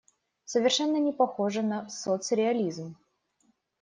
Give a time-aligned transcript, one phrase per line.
[0.45, 2.97] Совершенно не похоже на соцреализм.